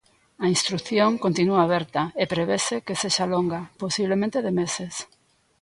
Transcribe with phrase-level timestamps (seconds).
[0.45, 4.93] A instrución continúa aberta e prevese que sexa longa, posiblemente de meses.